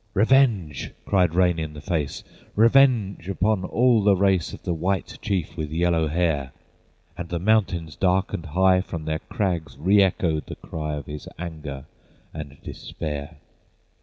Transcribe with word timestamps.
"Revenge!" 0.15 0.89
cried 1.05 1.35
Rain 1.35 1.59
in 1.59 1.73
the 1.73 1.79
Face, 1.79 2.23
"Revenue 2.55 3.17
upon 3.29 3.63
all 3.65 4.01
the 4.03 4.15
race 4.15 4.51
Of 4.51 4.63
the 4.63 4.73
White 4.73 5.19
Chief 5.21 5.55
with 5.55 5.69
yellow 5.69 6.07
hair!" 6.07 6.53
And 7.15 7.29
the 7.29 7.37
mountains 7.37 7.97
dark 7.97 8.33
and 8.33 8.47
high 8.47 8.81
From 8.81 9.05
their 9.05 9.19
crags 9.19 9.77
re 9.77 10.01
echoed 10.01 10.47
the 10.47 10.55
cry 10.55 10.95
Of 10.95 11.05
his 11.05 11.27
anger 11.37 11.85
and 12.33 12.57
despair. 12.63 13.37